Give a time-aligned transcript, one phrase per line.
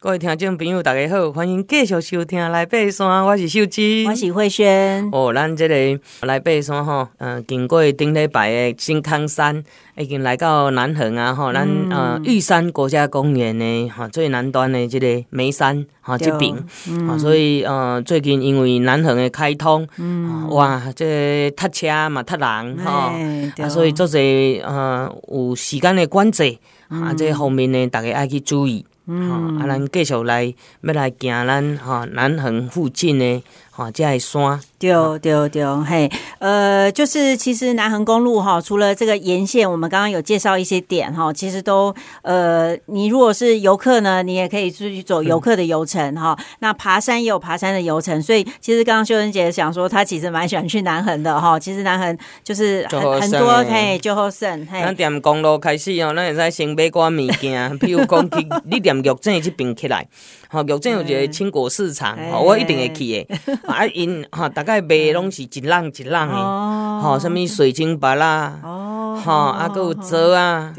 [0.00, 5.08] 各位听众朋友，大家好，欢迎继续收听来爬山，我是秀芝，我是慧萱。
[5.10, 9.64] 哦，咱这个来爬山吼，嗯、呃，经过顶礼拜的新康山，
[9.96, 23.12] 已经来到南横啊，吼，咱呃玉山国家公园呢，哈最南端的这个眉山，哈这边，啊、嗯，所以呃最近因为南横的开通，嗯，哇，这塞车嘛，塞人哈，
[23.58, 26.56] 啊，所以做些呃有时间的管制，
[26.86, 28.86] 啊，这方面呢，大家爱去注意。
[29.10, 33.42] 嗯，啊，咱继续来，要来行咱吼南横附近的
[33.78, 34.60] 哈这些山。
[34.78, 41.92] 对对对，嘿，呃，就是其实南横公路哈，除了这个沿线，我们刚刚有介绍一些点哈，其实都
[42.22, 46.44] 呃，你如果是游客呢，你也可以出去走游客的游程哈、嗯。
[46.60, 51.58] 那爬山也有爬山的游程，所以其实刚刚秀珍姐想说，她其实蛮喜欢去南横的哈。
[51.58, 54.80] 其实南横就是很很多嘿，就好省嘿。
[54.80, 60.06] 咱踮公路开始哦，咱会使先买寡物件， 譬如讲去你踮玉井这边起来，
[60.46, 63.36] 好玉井有一个青果市场，我一定会去的。
[63.72, 64.68] 啊，因哈大。
[64.68, 70.74] 概卖拢是一浪一浪的，吼、哦，什么水晶芭乐，哦，吼，啊，搁有枣啊，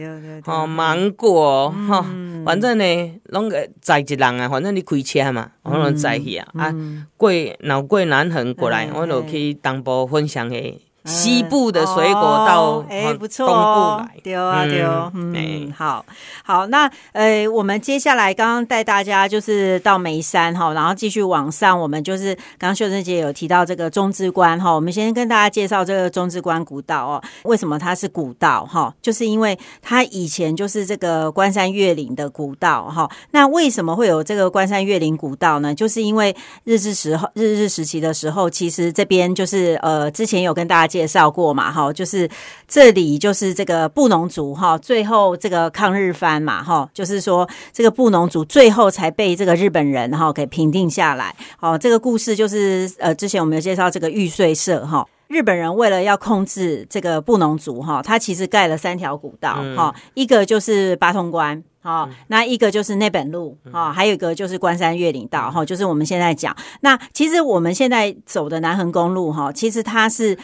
[0.46, 6.72] 吼，芒果，吼、嗯，反正呢，拢个载一浪啊，反正你开车嘛，我拢载去啊，啊，
[7.18, 10.80] 过，然后过南横过来，我就去东部分享诶。
[11.06, 16.06] 西部的水果到哎、哦欸、不错哦，对啊对啊，嗯，嗯好
[16.44, 28.94] 好那呃我们接下来刚刚带大家就是到眉山哈，然后继续往上，我们就是刚刚秀珍姐有提到这个中之关哈，我们先跟大家介绍这个中之关古道哦，为什么它是古道哈？
[29.02, 33.10] 就是因为它以前就是这个关山越岭的古道哈。
[33.32, 35.74] 那为什么会有这个关山越岭古道呢？
[35.74, 41.00] 就是因为日治时候日治时期的时候，其实这边就是呃之前有跟大家介。
[41.00, 42.30] 介绍过嘛，哈，就是
[42.68, 51.34] 这里就是这个布农族哈，最后这个抗日番嘛，哈，就是说这个布农族最后才被这个日本人哈给平定下来。
[51.58, 66.54] 好，这个故事就是呃，之前我们有介绍这个玉穗社哈，日本人为了要控制这个布农族哈，他其实盖了三条古道哈，一个就是八通关，好，那一个就是内本路，哈，还有一个就是关山越岭道，哈，就是我们现在讲。
[66.82, 70.38] 那其实我们现在走的南横公路哈，其实它是。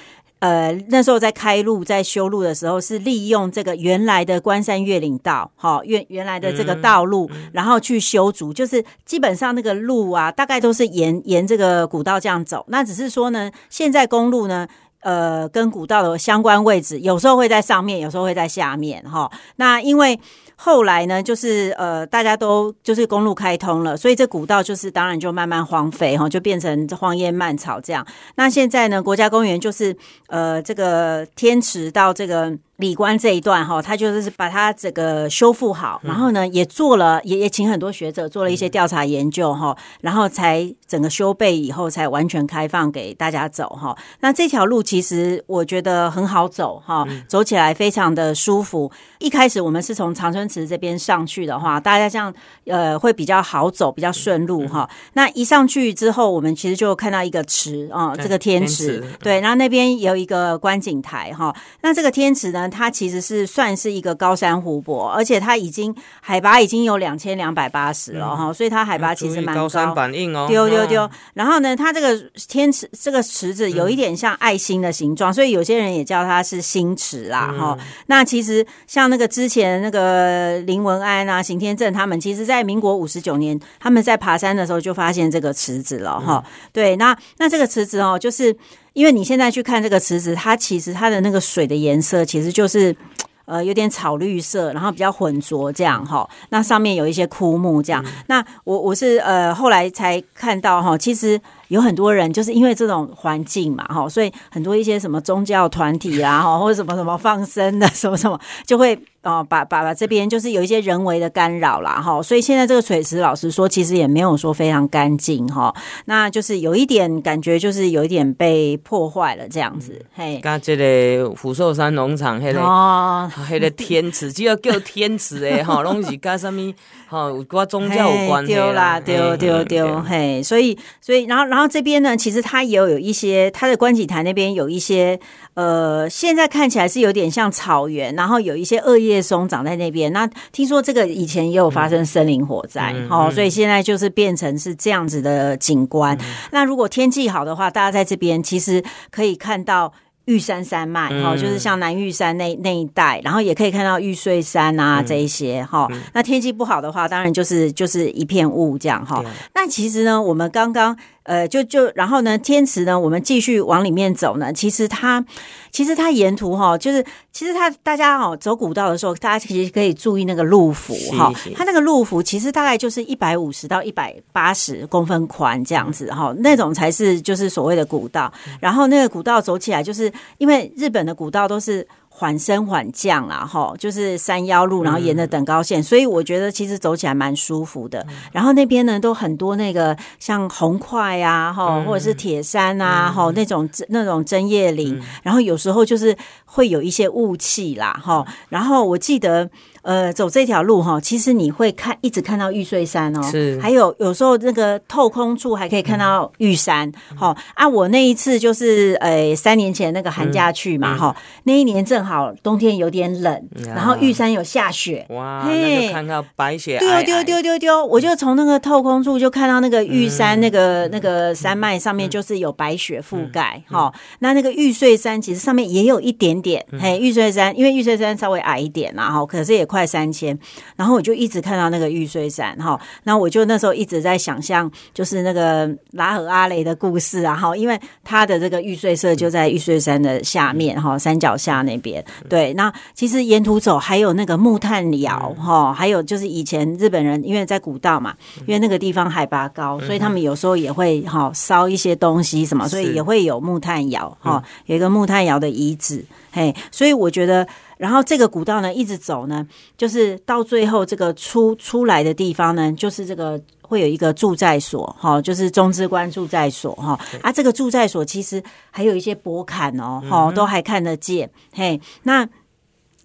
[0.46, 12.64] 呃，那时候在开路、在修路的时候，是利用这个原来的关山越岭道，好，原原来的这个道路，然后去修筑，就是基本上那个路啊，大概都是沿沿这个古道这样走。
[12.68, 14.68] 那只是说呢，现在公路呢，
[15.00, 19.32] 呃，跟古道的相关位置，有时候会在上面，有时候会在下面，哈。
[19.56, 20.20] 那因为。
[20.56, 28.06] 后来呢，就是呃，大家都就是公路开通了，所以这古道就是当然就慢慢荒废哈，就变成荒烟蔓草这样。
[28.36, 29.96] 那现在呢，国家公园就是
[30.28, 32.58] 呃，这个天池到这个。
[32.78, 43.98] 里关这一段哈，他就是把它这个修复好，然后呢，也做了，也也请很多学者做了一些调查研究哈，然后才整个修备以后才完全开放给大家走哈。
[44.20, 48.92] 那这条路其实我觉得很好走哈，走起来非常的舒服。
[49.20, 52.34] 一开始我们是从长春池这边上去的话，大家这样
[52.66, 54.90] 呃会比较好走，比较顺路哈。
[55.14, 61.56] 那一上去之后，我们其实就看到一个池啊，这个天池对，然后那边有一个观景台哈。
[61.82, 62.70] 那这个天池呢？
[62.70, 69.66] 它其实是算是一个高山湖泊，而且它已经海拔已经有两千两百八十了哈、嗯，所以它海拔其实蛮高。
[69.66, 71.10] 高山反应哦，丢丢丢。
[71.34, 72.16] 然后呢，它这个
[72.48, 77.86] 天池这个池子有一点像爱心的形状，嗯、所以有些人也叫它是星池啦哈、嗯。
[78.08, 86.52] 那其实像那个之前那个林文安啊、邢天正他们，其实在民国五十九年他们在爬山的时候就发现这个池子了哈、嗯。
[86.72, 88.56] 对，那那这个池子哦，就是。
[88.96, 92.96] 因为你现在去看这个池子，它其实它的那个水的颜色其实就是，
[93.44, 96.26] 呃，有点草绿色，然后比较浑浊这样哈。
[96.48, 98.02] 那上面有一些枯木这样。
[98.06, 101.38] 嗯、那我我是呃后来才看到哈，其实
[101.70, 108.98] 有很多人就是因为这种环境嘛哈，所以很多一些什么宗教团体啦哈，或者什么什么放生的 什么什么就会。
[109.26, 115.74] 哦，把把把这边就是有一些人为的干扰啦，哈，所以现在这个水池老实说，其实也没有说非常干净哈，
[116.06, 120.40] 那就是有一点感觉，就是有一点被破坏了这样子，嗯、嘿。
[120.44, 126.72] 刚这个福寿山农场，那个哦，那个天池，只要叫天池的 哈，拢是跟什么
[127.08, 135.18] 哈，跟宗教有关系啦，丢丢丢，嘿，所以所以然后然后这边呢，其实它也有有一些，它的观景台那边有一些。
[135.54, 140.12] 呃，现在看起来是有点像草原，然后有一些二叶松长在那边。
[140.12, 146.14] 那听说这个以前也有发生森林火灾，嗯、哦、嗯，所以现在就是变成是这样子的景观。
[146.18, 149.94] 嗯、那如果天气好的话，大家在这边其实可以看到
[150.26, 156.02] 玉山山脉哈、嗯，就是像南玉山那那一带，然后也可以看到玉穗山啊、嗯、这一些哈、嗯。
[156.14, 159.24] 那天气不好的话，当然就是就是一片雾这样哈。
[159.54, 160.96] 那其实呢，我们刚刚。
[161.26, 164.54] 呃，就就然后呢，天池呢，我们继续往里面走呢。
[164.54, 165.26] 其实它，
[165.72, 171.34] 其实它沿途哈，就是其实它大家哦走古道的时候，大家其实可以注意那个路幅哈。
[171.56, 178.32] 它那个路幅其实大概就是一百五十到一百八十公分宽这样子哈，那种才是就是所谓的古道。
[178.60, 181.88] 然后那个古道走起来，就是因为日本的古道都是。
[182.18, 188.00] 缓升缓降啦，哈，就是山腰路，然后沿着等高线，嗯，所以我觉得其实走起来蛮舒服的。
[188.08, 196.16] 嗯、然后那边呢，都很多那个像红块啊，哈，或者是铁山啊，哈、嗯，那种那种针叶林，嗯，然后有时候就是
[196.46, 198.26] 会有一些雾气啦，哈。
[198.48, 199.50] 然后我记得。
[199.86, 206.92] 呃，走这条路哈，其实你会看一直看到玉碎山哦，是，还有有时候那个透空处还可以看到玉山。
[207.16, 211.14] 好、嗯、啊，我那一次就是呃三年前那个寒假去嘛哈、嗯。
[211.14, 229.64] 嗯，那一年正好冬天有点冷，然后玉山有下雪，哇，嘿，看到白雪丢丢丢丢丢，我就从那个透空处就看到那个玉山那个、嗯、那个山脉上面就是有白雪覆盖哈、那那个玉碎山其实上面也有一点点，嗯、嘿，玉碎山因为玉碎山稍微矮一点然后可是也。
[229.76, 230.38] 快三千，
[230.78, 242.02] 然后我就一直看到那个玉碎山哈，那我就那时候一直在想象，就是那个拉和阿雷的故事啊哈，因为他的这个玉碎社就在玉碎山的下面哈，山脚下那边。
[242.30, 257.46] 对，那其实沿途走还有那个木炭窑哈，还有就是以前日本人因为在古道嘛，因为那个地方海拔高，所以他们有时候也会哈烧一些东西什么，所以也会有木炭窑哈，有一个木炭窑的遗址嘿，所以我觉得。
[257.78, 259.46] 然后这个古道呢，一直走呢，
[259.78, 268.42] 就是到最后这个出出来的地方呢，就是这个会有一个住在所，哈，就是中之关住在所，哈，啊，这个住在所其实
[268.72, 272.28] 还有一些博坎哦，哈，都还看得见，嘿，那。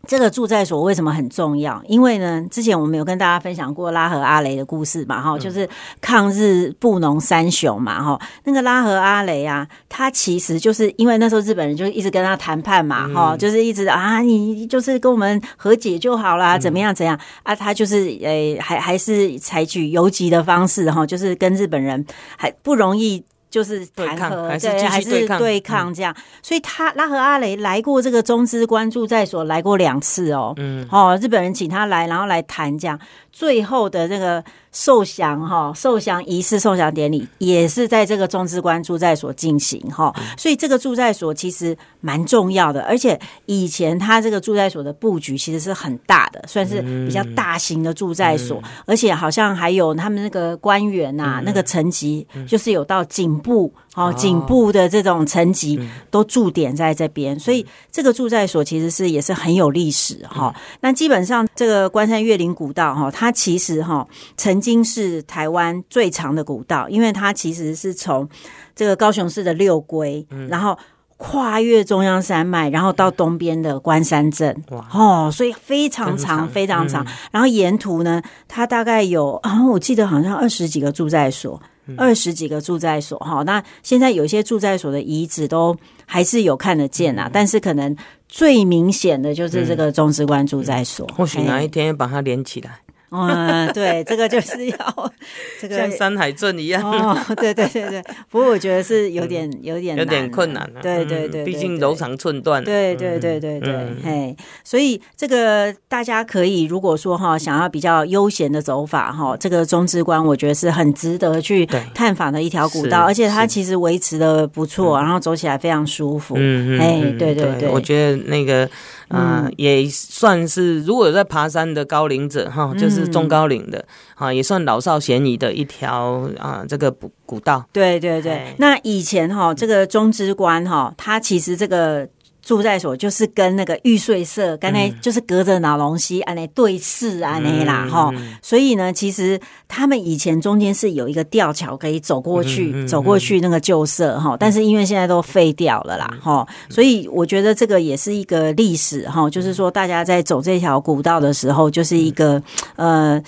[0.06, 1.80] 这个住在所为什么很重要？
[1.86, 5.68] 因为呢，之前我们有跟大家分享过拉和阿雷的故事嘛，哈，就是
[6.00, 22.04] 抗日布农三雄嘛，哈，那个拉和阿雷啊，他其实就是因为那时候日本人就一直跟他谈判嘛，哈，就是一直啊，你就是跟我们和解就好啦，怎么样怎样啊，他就是诶，还还是采取游击的方式，哈，就是跟日本人
[22.36, 23.22] 还不容易。
[23.50, 32.98] 就是对，还是对抗这样，所以他拉和阿雷来过这个中资关驻在所来过两次哦，嗯，哦，日本人请他来，然后来谈这样，
[33.32, 34.42] 最后的那个。
[34.72, 55.80] 受降哈，受降仪式、受降典礼也是在这个中资关驻在所进行哈，所以这个驻在所其实蛮重要的，而且以前他这个驻在所的布局其实是很大的，算是比较大型的驻在所，而且好像还有他们那个官员呐，那个层级就是有到警部哦，颈部的这种层级
[56.12, 60.54] 都驻点在这边，所以这个住在所其实是也是很有历史哈。
[60.80, 64.06] 那基本上这个关山越岭古道哈，它其实哈
[64.36, 64.60] 曾。
[64.60, 68.28] 经是台湾最长的古道，因为它其实是从
[68.76, 70.78] 这个高雄市的六龟，嗯，然后
[71.16, 74.86] 跨越中央山脉，然后到东边的关山镇，哇。
[74.92, 77.08] 哦，所以非常长，非常长，嗯。
[77.32, 81.60] 然后沿途呢，它大概有啊，我记得好像二十几个住在所，
[81.96, 83.42] 二十几个住在所哈。
[83.42, 87.96] 那现在有些住在所的遗址都还是有看得见啊，嗯，但是可能
[88.28, 91.14] 最明显的就是这个中之关住在所，嗯。
[91.16, 92.80] 或许哪一天把它连起来。
[93.10, 95.12] 嗯，对，这个就是要
[95.60, 96.82] 这个像山海镇一样。
[96.82, 98.02] 哦，对对对对。
[98.28, 100.80] 不过我觉得是有点有点有点困难了。
[100.80, 102.62] 对对对，毕竟柔肠寸断。
[102.62, 116.36] 对对对对对，嘿，所以这个大家可以如果说哈，想要比较悠闲的走法哈，这个中之关我觉得是很值得去探访的一条古道，而且它其实维持的不错，然后走起来非常舒服。
[116.38, 118.70] 嗯嗯，哎，对对对，我觉得那个。
[119.10, 127.64] 啊、呃，也算是如果有在爬山的高龄者哈，就是中高龄的啊，也算老少咸宜的一条啊，这个古古道。
[127.72, 132.08] 对对对，那以前哈，这个中之关哈，它其实这个。
[132.50, 152.42] 驻在所就是跟那个玉碎社，刚才就是隔着老龙溪安内对视安内啦哈，所以呢，其实他们以前中间是有一个吊桥可以走过去，嗯、走过去那个旧社哈，但是因为现在都废掉了啦哈，所以我觉得这个也是一个历史哈，就是说大家在走这条古道的时候，就是一个
[152.74, 153.22] 呃。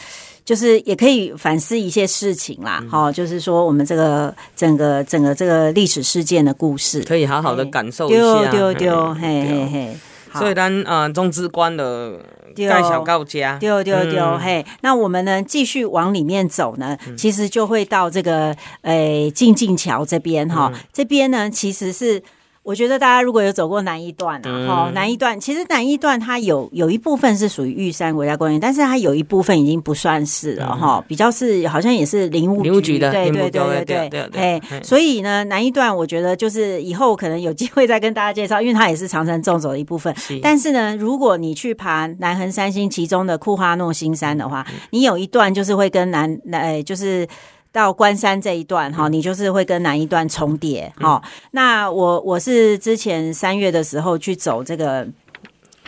[0.53, 8.51] 就是也可以反思一些事情啦，哈、嗯，就是说我们这个整个整个这个历史事件的故事，可以好好的感受一下。
[8.51, 9.97] 丢丢丢，嘿嘿嘿。
[10.35, 12.21] 所以咱呃，中之关的
[12.55, 14.63] 介绍到这，丢丢丢，嘿。
[14.83, 20.79] 那我们呢，继续往里面走呢，嗯、其实就会到这个诶，静静桥这边哈、嗯。
[20.93, 22.23] 这边呢，其实是。
[22.63, 40.15] 我觉得大家如果有走过南一段啊，哈、嗯，南一段其实南一段它有有一部分是属于玉山国家公园，但是它有一部分已经不算是了哈、嗯，比较是好像也是林务局的，对对对对对对，哎，所以呢，南一段我觉得就是以后可能有机会再跟大家介绍，因为它也是长城纵走的一部分。
[40.41, 47.27] 但是呢，如果你去爬南横三星其中的库哈诺新山的话，你有一段就是会跟南南就是。
[47.73, 51.31] 到关山这一段哈，你就是会跟南一段重叠哈、嗯。
[51.53, 55.09] 那我我是之前三月的时候去走这个。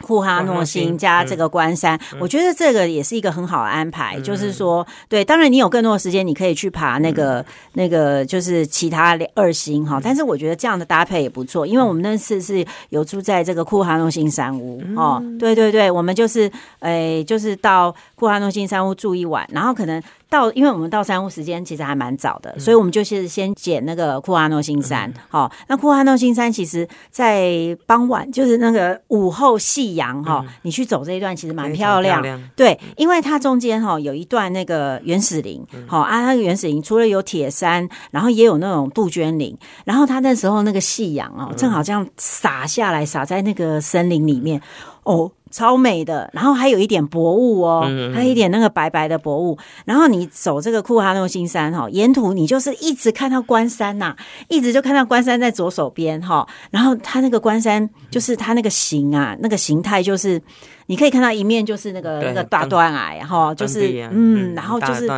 [0.03, 4.17] 库哈诺星加这个关山、嗯，我觉得这个也是一个很好的安排。
[4.17, 10.01] 嗯、就是说，对，当然你有更多的时间，你可以去爬那个、嗯、那个，就是其他二星哈、嗯。
[10.05, 15.39] 但是我觉得这样的搭配也不错，因为我们那次是有住在这个库哈诺星山屋哦、嗯。
[15.39, 16.51] 对对对，我们就是
[16.81, 20.03] 诶、欸，就是到库哈诺星山屋住一晚，然后可能
[20.35, 25.13] 到，因为我们到山屋时间其实还蛮早的、嗯，所以我们就是先捡那个库阿诺新山。
[25.29, 25.47] 好、嗯。
[25.47, 27.55] 哦，那库阿诺新山其实在
[27.87, 44.61] 傍晚，就是那个午后夕阳哈，你去走这一段其实蛮漂亮，漂亮，对，因为它中间哈有一段那个原始林，好、嗯、啊，那个原始林除了有铁山，然后也有那种杜鹃林，然后它那时候那个夕阳哦，正好这样洒下来，洒在那个森林里面。
[45.05, 45.31] 哦。
[45.55, 49.57] 超美的，然后还有一点薄雾哦，嗯嗯还有一点那个白白的薄雾。
[49.85, 54.17] 然后你走这个库哈诺新山哈，沿途你就是一直看到关山呐、啊，
[54.49, 56.45] 一直就看到关山在左手边哈。
[56.73, 60.43] 然后它那个关山就是它那个形啊，那个形态就是
[60.87, 65.09] 你可以看到一面就是那个那个大断崖哈，就是、啊、嗯，然后就是。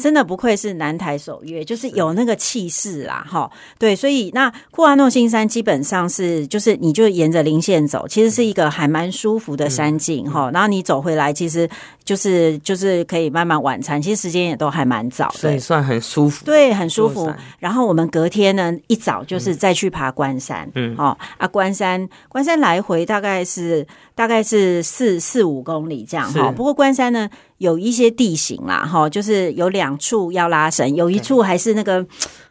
[0.00, 11.68] 真的不愧是南台首约，就是有那个气势啦，哈，对，所以那库阿诺新山基本上是就是你就沿着林线走，其实是一个还蛮舒服的山径，哈、嗯，然后你走回来，其实
[12.10, 17.32] 就是就是可以慢慢晚餐，其实时间也都还蛮早的，所以算很舒服，对，很舒服。
[17.60, 23.86] 然后我们隔天呢一早就是再去爬关山，嗯，哦啊，关山关山来回大概是
[24.16, 27.30] 大概是四四五公里这样哈，不过关山呢。
[27.60, 32.02] 有一些地形啦，哈，就是有两处要拉绳，有一处还是那个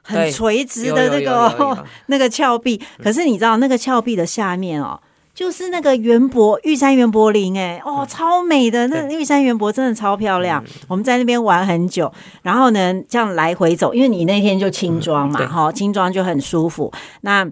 [0.03, 2.79] 很垂直的那个 那个峭壁。
[3.01, 5.01] 可是你知道，那个峭壁的下面哦，
[5.39, 10.61] 就是那个圆柏玉山圆柏林，哎，哦，超美的，那玉山圆柏真的超漂亮。
[10.89, 16.91] 我们在那边玩很久，然后呢，这样来回走，因为你那天就轻装嘛，哈，轻装就很舒服。
[17.21, 17.49] 那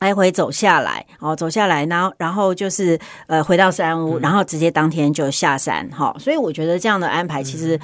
[0.00, 2.98] 来回走下来，哦，走下来，然后，然后就是
[3.28, 7.78] 呃，回到山屋，然后直接当天就下山，哈、嗯，所以我觉得这样的安排其实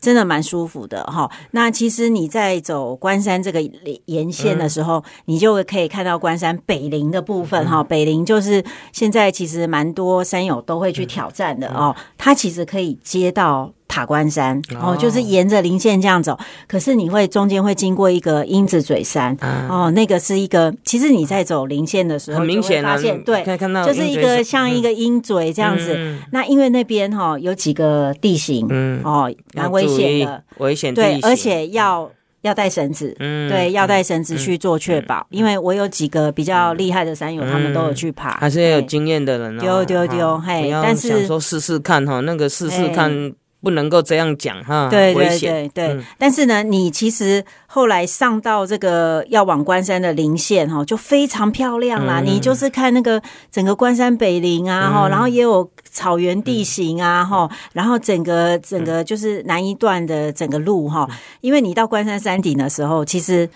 [0.00, 1.46] 真的蛮舒服的，哈、嗯。
[1.52, 3.60] 那其实你在走关山这个
[4.06, 13.72] 沿线的时候，嗯、你就可以看到关山北陵的部分，哈、嗯，北陵就是现在其实蛮多山友都会去挑战的、嗯、哦，它其实可以接到。
[13.98, 16.38] 塔关山哦，就是沿着林线这样走，
[16.68, 25.94] 可是你会中间会经过一个鹰子嘴山、啊、哦，那个是一个，其实你在走林线的时候，很明显发现，对，可以看到就是一个像一个鹰嘴这样子。
[25.96, 29.00] 嗯、那因为那边哈、哦、有几个地形，嗯。
[29.02, 32.08] 哦，蛮危险的，危险对，而且要
[32.42, 43.32] 要带绳子，嗯，对，要带绳子去做确保、嗯，因为我有几个比较厉害的山友、嗯，他们都有去爬，还是有经验的人、哦，丢丢丢，嘿，但是想说试试看哈，那个试试看。
[43.60, 46.04] 不能够这样讲哈，对对对对，嗯。
[46.16, 52.26] 但是呢，你其实后来上到这个要往关山的林线哈，就非常漂亮啦、嗯。
[52.26, 63.48] 你就是看那个整个关山北林啊哈、嗯，然后也有草原地形啊哈、嗯，然后整个整个就是南一段的整个路哈、嗯，因为你到关山山顶的时候，其实。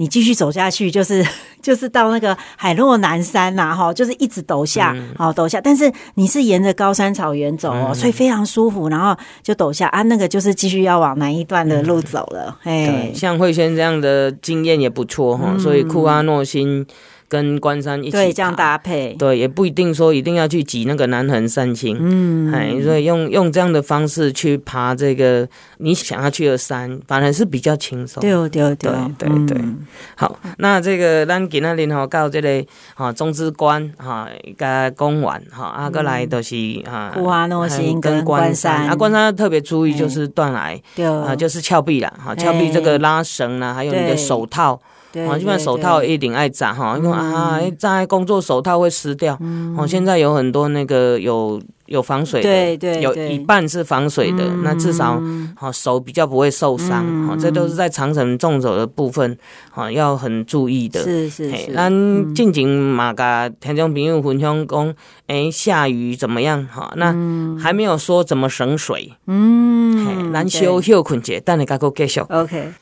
[0.00, 1.22] 你继续走下去，就是
[1.60, 5.60] 就是到那个海洛南山呐，哈，就是一直陡下，好、嗯、陡下。
[5.60, 8.88] 但是你是沿着高山草原走哦、嗯，所以非常舒服。
[8.88, 12.56] 然后就陡下啊，那个就是继续要往南一段的路走了。
[12.62, 16.86] 哎、嗯，对，像慧轩这样的经验也不错哈、嗯，所以库阿诺星。
[17.30, 28.20] 跟关山一起对这样搭配，对也不一定说一定要去挤那个南横三星，嗯，哎，所以用用这样的方式去爬这个你想要去的山，反而是比较轻松。
[28.20, 38.88] 对对对对对、嗯，好，那这个咱今天哈到这里哈中之关哈一个公园哈，啊过来都是哈诺星跟关山。
[38.88, 41.06] 啊，关山特别注意就是断崖，对。
[41.06, 44.80] 啊，就是峭壁啦，哈，峭壁这个拉绳呢，还有你的手套。
[45.12, 49.38] 对，基本上手套一定爱扎哈，因为啊，扎工作手套会湿掉。
[49.76, 55.20] 哦，现在有很多那个有有防水的，对对，有一半是防水的，那至少
[55.56, 57.04] 好手比较不会受伤。
[57.28, 59.36] 哦，这都是在长城重走的部分，
[59.74, 61.02] 哦，要很注意的。
[61.02, 61.72] 是是是。
[61.72, 61.90] 咱
[62.34, 64.94] 进前嘛，甲听众朋友分享讲，
[65.26, 66.64] 哎，下雨怎么样？
[66.66, 67.06] 哈，那
[67.60, 69.12] 还没有说怎么省水。
[69.26, 72.20] 嗯，难修休困一下，等下再继续。
[72.20, 72.72] OK。